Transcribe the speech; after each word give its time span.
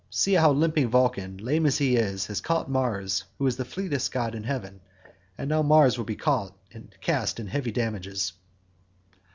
See 0.09 0.33
how 0.33 0.51
limping 0.53 0.89
Vulcan, 0.89 1.37
lame 1.37 1.67
as 1.67 1.77
he 1.77 1.95
is, 1.95 2.25
has 2.25 2.41
caught 2.41 2.67
Mars 2.71 3.25
who 3.37 3.45
is 3.45 3.57
the 3.57 3.63
fleetest 3.65 4.11
god 4.11 4.33
in 4.33 4.43
heaven; 4.45 4.81
and 5.37 5.47
now 5.47 5.61
Mars 5.61 5.95
will 5.95 6.05
be 6.05 6.17
cast 6.99 7.39
in 7.39 7.45
heavy 7.45 7.71
damages." 7.71 8.33